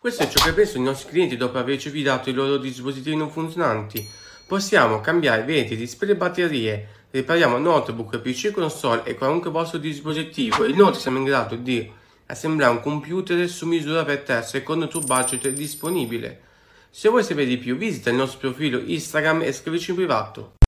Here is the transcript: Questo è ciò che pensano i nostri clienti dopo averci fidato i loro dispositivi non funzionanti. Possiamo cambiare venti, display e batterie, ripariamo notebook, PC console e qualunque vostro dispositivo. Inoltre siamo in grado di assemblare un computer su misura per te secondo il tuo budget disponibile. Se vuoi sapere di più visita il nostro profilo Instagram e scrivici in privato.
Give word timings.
Questo 0.00 0.22
è 0.22 0.28
ciò 0.30 0.42
che 0.42 0.54
pensano 0.54 0.84
i 0.84 0.86
nostri 0.86 1.10
clienti 1.10 1.36
dopo 1.36 1.58
averci 1.58 1.90
fidato 1.90 2.30
i 2.30 2.32
loro 2.32 2.56
dispositivi 2.56 3.16
non 3.16 3.30
funzionanti. 3.30 4.08
Possiamo 4.46 5.02
cambiare 5.02 5.42
venti, 5.42 5.76
display 5.76 6.12
e 6.12 6.16
batterie, 6.16 6.88
ripariamo 7.10 7.58
notebook, 7.58 8.18
PC 8.18 8.50
console 8.50 9.02
e 9.04 9.14
qualunque 9.14 9.50
vostro 9.50 9.76
dispositivo. 9.76 10.64
Inoltre 10.64 11.02
siamo 11.02 11.18
in 11.18 11.24
grado 11.24 11.54
di 11.54 11.86
assemblare 12.24 12.72
un 12.72 12.80
computer 12.80 13.46
su 13.46 13.66
misura 13.66 14.02
per 14.06 14.20
te 14.20 14.40
secondo 14.40 14.86
il 14.86 14.90
tuo 14.90 15.00
budget 15.00 15.46
disponibile. 15.50 16.40
Se 16.88 17.10
vuoi 17.10 17.22
sapere 17.22 17.46
di 17.46 17.58
più 17.58 17.76
visita 17.76 18.08
il 18.08 18.16
nostro 18.16 18.38
profilo 18.38 18.80
Instagram 18.82 19.42
e 19.42 19.52
scrivici 19.52 19.90
in 19.90 19.96
privato. 19.96 20.59